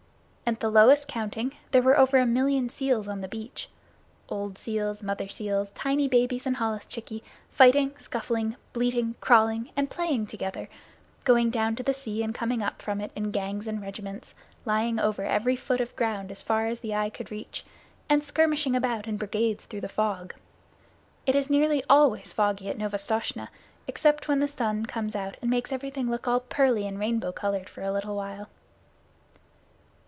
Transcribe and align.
At 0.51 0.59
the 0.59 0.69
lowest 0.69 1.07
counting 1.07 1.53
there 1.71 1.81
were 1.81 1.97
over 1.97 2.17
a 2.17 2.25
million 2.25 2.67
seals 2.67 3.07
on 3.07 3.21
the 3.21 3.29
beach 3.29 3.69
old 4.27 4.57
seals, 4.57 5.01
mother 5.01 5.29
seals, 5.29 5.69
tiny 5.69 6.09
babies, 6.09 6.45
and 6.45 6.57
holluschickie, 6.57 7.23
fighting, 7.49 7.93
scuffling, 7.97 8.57
bleating, 8.73 9.15
crawling, 9.21 9.69
and 9.77 9.89
playing 9.89 10.27
together 10.27 10.67
going 11.23 11.51
down 11.51 11.77
to 11.77 11.83
the 11.83 11.93
sea 11.93 12.21
and 12.21 12.35
coming 12.35 12.61
up 12.61 12.81
from 12.81 12.99
it 12.99 13.13
in 13.15 13.31
gangs 13.31 13.65
and 13.65 13.81
regiments, 13.81 14.35
lying 14.65 14.99
over 14.99 15.23
every 15.23 15.55
foot 15.55 15.79
of 15.79 15.95
ground 15.95 16.29
as 16.31 16.41
far 16.41 16.67
as 16.67 16.81
the 16.81 16.93
eye 16.93 17.09
could 17.09 17.31
reach, 17.31 17.63
and 18.09 18.21
skirmishing 18.21 18.75
about 18.75 19.07
in 19.07 19.15
brigades 19.15 19.63
through 19.63 19.79
the 19.79 19.87
fog. 19.87 20.33
It 21.25 21.33
is 21.33 21.49
nearly 21.49 21.81
always 21.89 22.33
foggy 22.33 22.67
at 22.67 22.77
Novastoshnah, 22.77 23.47
except 23.87 24.27
when 24.27 24.41
the 24.41 24.49
sun 24.49 24.85
comes 24.85 25.15
out 25.15 25.37
and 25.41 25.49
makes 25.49 25.71
everything 25.71 26.09
look 26.09 26.27
all 26.27 26.41
pearly 26.41 26.85
and 26.85 26.99
rainbow 26.99 27.31
colored 27.31 27.69
for 27.69 27.83
a 27.83 27.93
little 27.93 28.17
while. 28.17 28.49